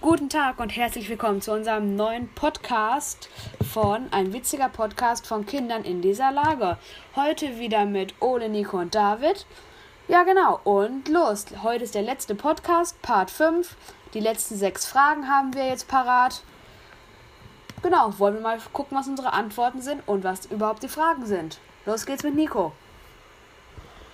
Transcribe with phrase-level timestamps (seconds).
[0.00, 3.28] Guten Tag und herzlich willkommen zu unserem neuen Podcast
[3.72, 6.78] von Ein witziger Podcast von Kindern in dieser Lage.
[7.16, 9.44] Heute wieder mit Ole, Nico und David.
[10.06, 10.60] Ja, genau.
[10.62, 11.46] Und los.
[11.64, 13.74] Heute ist der letzte Podcast, Part 5.
[14.14, 16.42] Die letzten sechs Fragen haben wir jetzt parat.
[17.82, 21.58] Genau, wollen wir mal gucken, was unsere Antworten sind und was überhaupt die Fragen sind.
[21.86, 22.70] Los geht's mit Nico.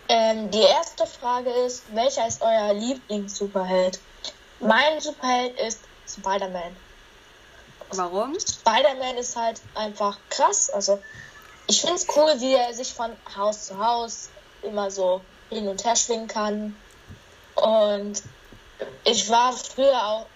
[0.08, 4.00] Ähm, die erste Frage ist, welcher ist euer Lieblings-Superheld?
[4.60, 6.76] Mein Superheld ist Spider-Man.
[7.90, 8.34] Warum?
[8.38, 10.70] Spider-Man ist halt einfach krass.
[10.70, 11.00] Also,
[11.66, 14.30] ich finde es cool, wie er sich von Haus zu Haus
[14.62, 16.76] immer so hin und her schwingen kann.
[17.54, 18.22] Und
[19.04, 20.26] ich war früher auch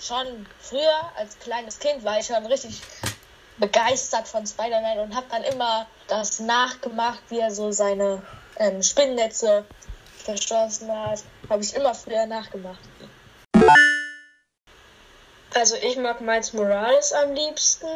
[0.00, 2.82] schon früher als kleines Kind war ich schon richtig
[3.58, 8.22] begeistert von Spider-Man und habe dann immer das nachgemacht, wie er so seine
[8.56, 9.64] ähm, Spinnennetze
[10.24, 11.22] verstoßen hat.
[11.48, 12.80] Habe ich immer früher nachgemacht.
[15.54, 17.86] Also ich mag Miles Morales am liebsten.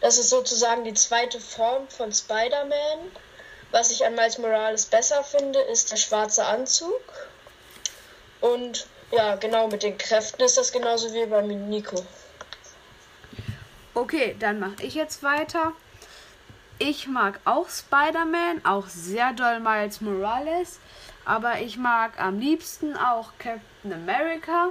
[0.00, 3.10] Das ist sozusagen die zweite Form von Spider-Man.
[3.72, 7.02] Was ich an Miles Morales besser finde, ist der schwarze Anzug.
[8.40, 12.04] Und ja, genau mit den Kräften ist das genauso wie bei Nico.
[13.94, 15.72] Okay, dann mache ich jetzt weiter.
[16.78, 20.78] Ich mag auch Spider-Man, auch sehr doll Miles Morales,
[21.24, 24.70] aber ich mag am liebsten auch Captain America,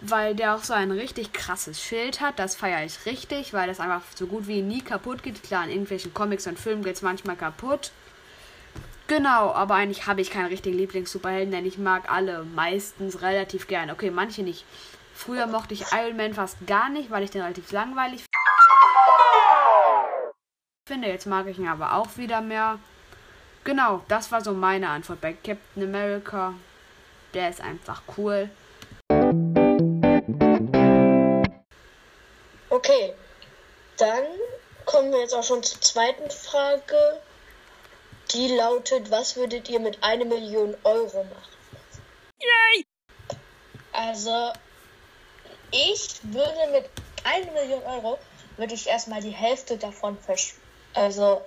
[0.00, 2.38] weil der auch so ein richtig krasses Schild hat.
[2.38, 5.42] Das feiere ich richtig, weil das einfach so gut wie nie kaputt geht.
[5.42, 7.90] Klar, in irgendwelchen Comics und Filmen geht es manchmal kaputt.
[9.08, 13.90] Genau, aber eigentlich habe ich keinen richtigen Lieblings-Superhelden, denn ich mag alle meistens relativ gern.
[13.90, 14.64] Okay, manche nicht.
[15.14, 18.24] Früher mochte ich Iron Man fast gar nicht, weil ich den relativ langweilig
[20.86, 21.08] finde.
[21.08, 22.78] Jetzt mag ich ihn aber auch wieder mehr.
[23.64, 26.54] Genau, das war so meine Antwort bei Captain America.
[27.34, 28.50] Der ist einfach cool.
[32.70, 33.14] Okay,
[33.96, 34.24] dann
[34.84, 37.20] kommen wir jetzt auch schon zur zweiten Frage.
[38.32, 41.52] Die lautet, was würdet ihr mit einer Million Euro machen?
[42.40, 42.84] Yay!
[43.92, 44.52] Also,
[45.70, 46.90] ich würde mit
[47.24, 48.18] einer Million Euro,
[48.56, 50.54] würde ich erstmal die Hälfte davon versch
[50.94, 51.42] also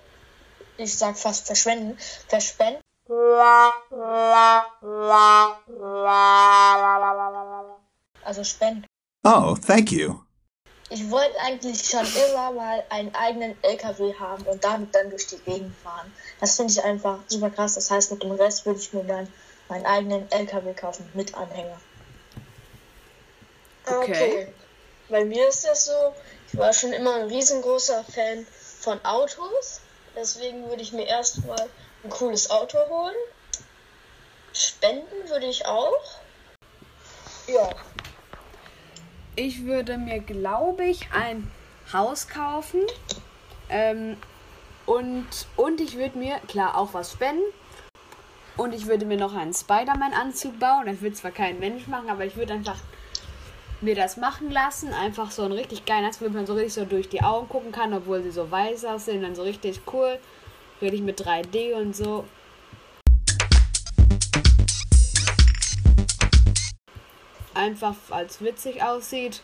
[0.77, 1.97] ich sag fast verschwenden,
[2.27, 2.81] verspenden.
[8.23, 8.85] Also spenden.
[9.23, 10.21] Oh, thank you.
[10.91, 15.37] Ich wollte eigentlich schon immer mal einen eigenen LKW haben und damit dann durch die
[15.37, 16.13] Gegend fahren.
[16.41, 17.75] Das finde ich einfach super krass.
[17.75, 19.31] Das heißt, mit dem Rest würde ich mir dann
[19.69, 21.79] meinen eigenen LKW kaufen mit Anhänger.
[23.85, 24.01] Okay.
[24.01, 24.53] okay.
[25.07, 26.13] Bei mir ist das so,
[26.51, 28.45] ich war schon immer ein riesengroßer Fan
[28.81, 29.79] von Autos.
[30.13, 31.69] Deswegen würde ich mir erstmal
[32.03, 33.15] ein cooles Auto holen.
[34.51, 36.19] Spenden würde ich auch.
[37.47, 37.69] Ja.
[39.35, 41.49] Ich würde mir, glaube ich, ein
[41.93, 42.81] Haus kaufen.
[43.69, 44.17] Ähm,
[44.85, 47.43] und, und ich würde mir, klar, auch was spenden.
[48.57, 50.85] Und ich würde mir noch einen Spider-Man-Anzug bauen.
[50.85, 52.77] Das wird zwar kein Mensch machen, aber ich würde einfach
[53.79, 54.93] mir das machen lassen.
[54.93, 57.93] Einfach so ein richtig geiles, wo man so richtig so durch die Augen gucken kann,
[57.93, 59.21] obwohl sie so weiß aussehen.
[59.21, 60.19] Dann so richtig cool.
[60.81, 62.25] Richtig mit 3D und so.
[67.53, 69.41] Einfach als witzig aussieht.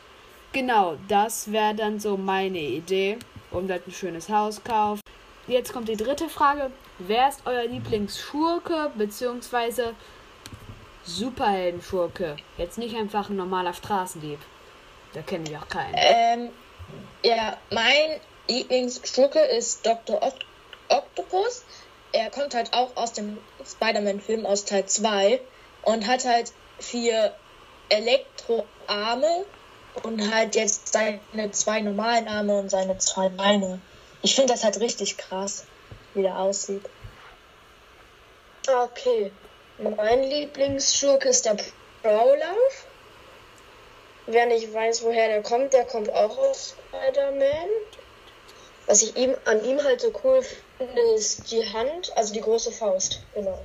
[0.53, 3.17] Genau, das wäre dann so meine Idee.
[3.51, 5.01] Und halt ein schönes Haus kaufen.
[5.47, 6.71] Jetzt kommt die dritte Frage.
[6.99, 9.93] Wer ist euer Lieblingsschurke bzw.
[11.03, 12.35] Superheldenschurke?
[12.57, 14.39] Jetzt nicht einfach ein normaler Straßendieb.
[15.13, 15.95] Da kenne ich auch keinen.
[15.95, 16.49] Ähm,
[17.23, 18.19] ja, mein
[18.49, 20.21] Lieblingsschurke ist Dr.
[20.21, 20.45] Oct
[20.89, 21.63] Octopus.
[22.11, 25.39] Er kommt halt auch aus dem Spider-Man-Film aus Teil 2
[25.83, 27.33] und hat halt vier
[27.89, 29.45] Elektroarme
[30.03, 33.81] und halt jetzt seine zwei normalen Arme und seine zwei Beine.
[34.21, 35.65] Ich finde das halt richtig krass,
[36.13, 36.83] wie der aussieht.
[38.67, 39.31] Okay.
[39.77, 41.55] Mein Lieblingsschurke ist der
[42.01, 42.55] Prowler.
[44.25, 47.69] Wer nicht weiß, woher der kommt, der kommt auch aus Spider-Man.
[48.87, 50.41] Was ich ihm, an ihm halt so cool
[50.77, 53.21] finde, ist die Hand, also die große Faust.
[53.33, 53.59] Genau.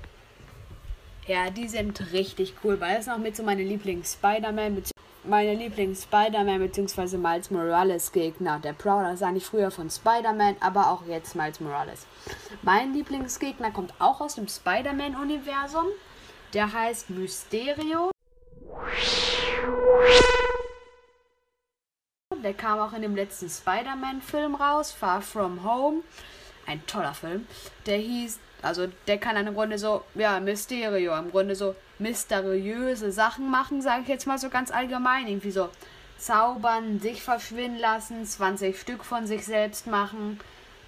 [1.26, 4.82] Ja, die sind richtig cool, weil das auch mit so meine Lieblings-Spider-Man,
[5.22, 7.16] meine Lieblings-Spider-Man bzw.
[7.16, 8.58] Miles Morales Gegner.
[8.58, 12.06] Der Prowler ist eigentlich früher von Spider-Man, aber auch jetzt Miles Morales.
[12.62, 15.86] Mein Lieblingsgegner kommt auch aus dem Spider-Man-Universum.
[16.54, 18.10] Der heißt Mysterio.
[22.42, 26.00] Der kam auch in dem letzten Spider-Man-Film raus, Far From Home.
[26.66, 27.46] Ein toller Film.
[27.86, 33.50] Der hieß, also der kann im Grunde so, ja, Mysterio, im Grunde so mysteriöse Sachen
[33.50, 35.26] machen, sage ich jetzt mal so ganz allgemein.
[35.26, 35.68] Irgendwie so
[36.18, 40.38] zaubern, sich verschwinden lassen, 20 Stück von sich selbst machen,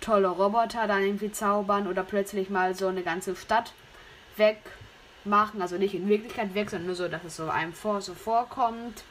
[0.00, 3.72] tolle Roboter dann irgendwie zaubern oder plötzlich mal so eine ganze Stadt
[4.36, 5.60] wegmachen.
[5.60, 9.02] Also nicht in Wirklichkeit weg, sondern nur so, dass es so einem vor, so vorkommt.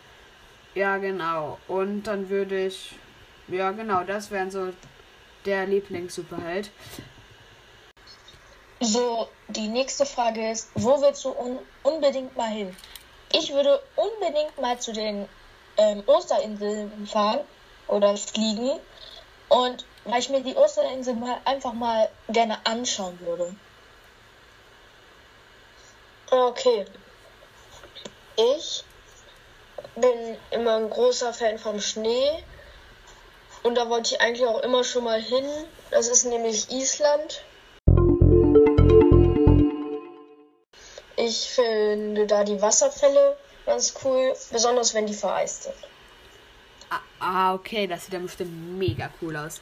[0.76, 1.60] Ja, genau.
[1.68, 2.96] Und dann würde ich.
[3.50, 4.70] Ja, genau, das wären so
[5.46, 6.72] der Lieblings-Superheld.
[8.86, 12.76] So, die nächste Frage ist, wo willst du un unbedingt mal hin?
[13.32, 15.30] Ich würde unbedingt mal zu den
[15.78, 17.40] ähm, Osterinseln fahren
[17.88, 18.72] oder fliegen
[19.48, 23.56] und weil ich mir die Osterinsel mal einfach mal gerne anschauen würde.
[26.30, 26.86] Okay.
[28.36, 28.84] Ich
[29.96, 32.44] bin immer ein großer Fan vom Schnee.
[33.64, 35.46] Und da wollte ich eigentlich auch immer schon mal hin.
[35.90, 37.44] Das ist nämlich Island.
[41.26, 45.76] Ich finde da die Wasserfälle ganz cool, besonders wenn die vereist sind.
[46.90, 49.62] Ah, ah, okay, das sieht dann bestimmt mega cool aus.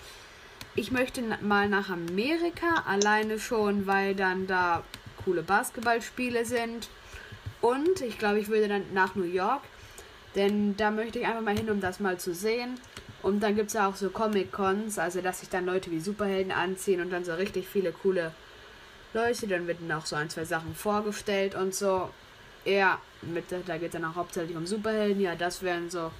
[0.73, 4.83] Ich möchte mal nach Amerika, alleine schon, weil dann da
[5.23, 6.89] coole Basketballspiele sind.
[7.61, 9.61] Und ich glaube, ich würde dann nach New York,
[10.33, 12.79] denn da möchte ich einfach mal hin, um das mal zu sehen.
[13.21, 16.51] Und dann gibt es ja auch so Comic-Cons, also dass sich dann Leute wie Superhelden
[16.51, 18.33] anziehen und dann so richtig viele coole
[19.13, 19.47] Leute.
[19.47, 22.09] Dann werden auch so ein, zwei Sachen vorgestellt und so.
[22.65, 25.21] Ja, mit, da geht es dann auch hauptsächlich um Superhelden.
[25.21, 26.11] Ja, das wären so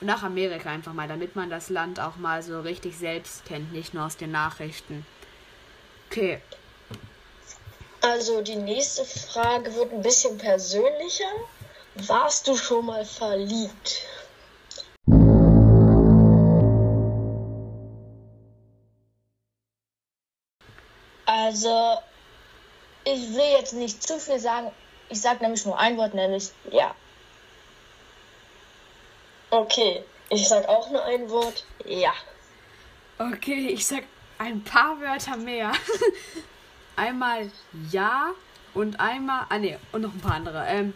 [0.00, 3.94] nach Amerika einfach mal, damit man das Land auch mal so richtig selbst kennt, nicht
[3.94, 5.06] nur aus den Nachrichten.
[6.10, 6.40] Okay.
[8.02, 11.24] Also die nächste Frage wird ein bisschen persönlicher.
[12.06, 14.02] Warst du schon mal verliebt?
[21.24, 21.98] Also,
[23.06, 24.72] ich will jetzt nicht zu viel sagen.
[25.08, 26.94] Ich sage nämlich nur ein Wort, nämlich ja.
[29.50, 31.64] Okay, ich sag auch nur ein Wort.
[31.84, 32.12] Ja.
[33.18, 34.02] Okay, ich sag
[34.38, 35.72] ein paar Wörter mehr.
[36.96, 37.50] einmal
[37.92, 38.32] ja
[38.74, 40.66] und einmal, ah ne, und noch ein paar andere.
[40.66, 40.92] Ähm,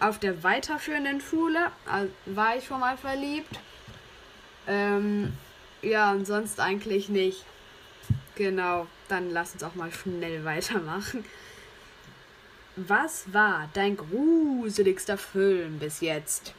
[0.00, 3.60] auf der weiterführenden Schule äh, war ich schon mal verliebt.
[4.66, 5.36] Ähm,
[5.82, 7.44] ja, und sonst eigentlich nicht.
[8.34, 11.24] Genau, dann lass uns auch mal schnell weitermachen.
[12.76, 16.54] Was war dein gruseligster Film bis jetzt?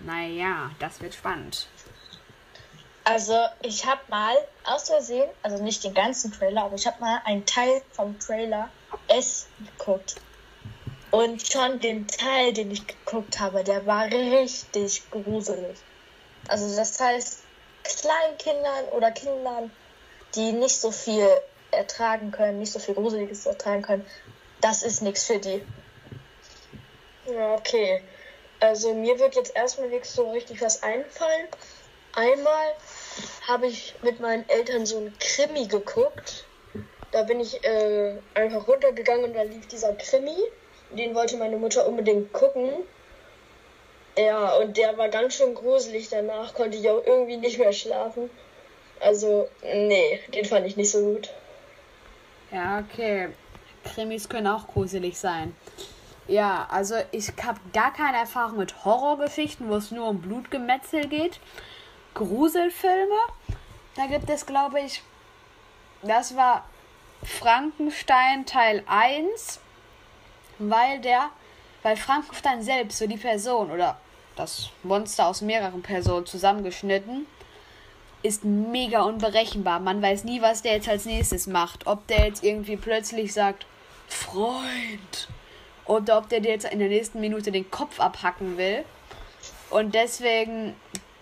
[0.00, 1.68] Naja, das wird spannend.
[3.04, 7.20] Also, ich habe mal aus Versehen, also nicht den ganzen Trailer, aber ich habe mal
[7.24, 8.68] einen Teil vom Trailer
[9.08, 10.16] S geguckt.
[11.10, 15.78] Und schon den Teil, den ich geguckt habe, der war richtig gruselig.
[16.48, 17.42] Also, das heißt,
[17.84, 19.70] Kleinkindern oder Kindern,
[20.34, 21.28] die nicht so viel
[21.70, 24.06] ertragen können, nicht so viel Gruseliges ertragen können,
[24.60, 25.62] das ist nichts für die.
[27.26, 28.02] Ja, okay.
[28.60, 31.48] Also mir wird jetzt erstmal nichts so richtig was einfallen.
[32.14, 32.72] Einmal
[33.48, 36.46] habe ich mit meinen Eltern so ein Krimi geguckt.
[37.10, 40.36] Da bin ich äh, einfach runtergegangen und da lief dieser Krimi.
[40.90, 42.84] Den wollte meine Mutter unbedingt gucken.
[44.16, 46.08] Ja, und der war ganz schön gruselig.
[46.10, 48.30] Danach konnte ich auch irgendwie nicht mehr schlafen.
[49.00, 51.30] Also, nee, den fand ich nicht so gut.
[52.50, 53.28] Ja, okay.
[53.84, 55.56] Krimis können auch gruselig sein.
[56.28, 61.40] Ja, also ich habe gar keine Erfahrung mit Horrorgeschichten, wo es nur um Blutgemetzel geht.
[62.14, 63.18] Gruselfilme,
[63.96, 65.02] da gibt es, glaube ich,
[66.02, 66.64] das war
[67.24, 69.60] Frankenstein Teil 1,
[70.58, 71.30] weil der,
[71.82, 73.98] weil Frankenstein selbst, so die Person oder
[74.36, 77.26] das Monster aus mehreren Personen zusammengeschnitten,
[78.22, 79.80] ist mega unberechenbar.
[79.80, 81.86] Man weiß nie, was der jetzt als nächstes macht.
[81.86, 83.66] Ob der jetzt irgendwie plötzlich sagt,
[84.08, 85.28] Freund,
[85.84, 88.84] oder ob der dir jetzt in der nächsten Minute den Kopf abhacken will.
[89.70, 90.74] Und deswegen,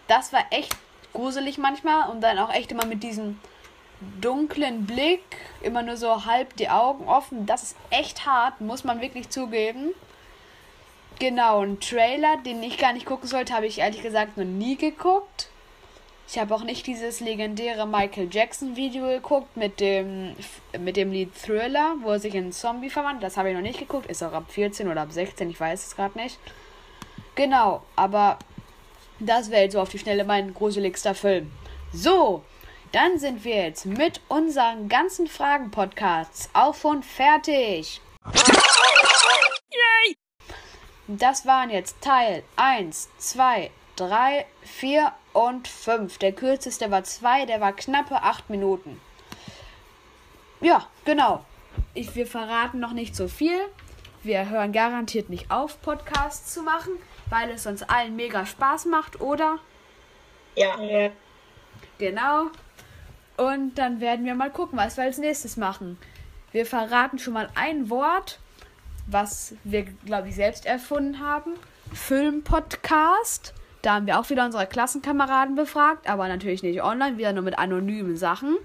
[0.09, 0.77] das war echt
[1.13, 3.39] gruselig manchmal und dann auch echt immer mit diesem
[4.21, 5.23] dunklen Blick,
[5.63, 7.47] immer nur so halb die Augen offen.
[7.47, 9.93] Das ist echt hart, muss man wirklich zugeben.
[11.21, 14.77] Genau, ein Trailer, den ich gar nicht gucken sollte, habe ich ehrlich gesagt noch nie
[14.77, 15.51] geguckt.
[16.27, 20.35] Ich habe auch nicht dieses legendäre Michael Jackson Video geguckt mit dem,
[20.79, 23.23] mit dem Lied Thriller, wo er sich in einen Zombie verwandelt.
[23.23, 24.07] Das habe ich noch nicht geguckt.
[24.07, 26.39] Ist auch ab 14 oder ab 16, ich weiß es gerade nicht.
[27.35, 28.39] Genau, aber
[29.19, 31.53] das wäre jetzt so auf die Schnelle mein gruseligster Film.
[31.93, 32.45] So,
[32.93, 38.01] dann sind wir jetzt mit unseren ganzen Fragen-Podcasts auf und fertig.
[41.19, 46.19] Das waren jetzt Teil 1, 2, 3, 4 und 5.
[46.19, 49.01] Der kürzeste war 2, der war knappe 8 Minuten.
[50.61, 51.45] Ja, genau.
[51.95, 53.59] Ich, wir verraten noch nicht so viel.
[54.23, 56.93] wir hören garantiert nicht auf, Podcasts zu machen,
[57.29, 59.59] weil es uns allen mega Spaß macht, oder?
[60.55, 60.81] Ja.
[60.81, 61.11] Ja.
[61.99, 62.51] Genau.
[63.37, 65.99] Und dann werden wir mal gucken, was wir als nächstes machen.
[66.53, 68.39] Wir verraten schon mal ein Wort,
[69.11, 71.53] was wir, glaube ich, selbst erfunden haben.
[71.93, 73.55] Filmpodcast.
[73.83, 77.59] Da haben wir auch wieder unsere Klassenkameraden befragt, aber natürlich nicht online, wieder nur mit
[77.59, 78.57] anonymen Sachen.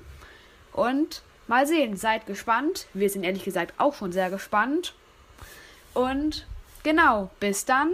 [0.73, 2.87] Und mal sehen, seid gespannt.
[2.93, 4.93] Wir sind ehrlich gesagt auch schon sehr gespannt.
[5.93, 6.45] Und
[6.83, 7.93] genau, bis dann.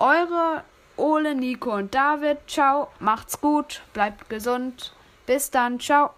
[0.00, 0.64] Eure
[0.96, 2.38] Ole, Nico und David.
[2.48, 4.92] Ciao, macht's gut, bleibt gesund.
[5.26, 6.17] Bis dann, ciao.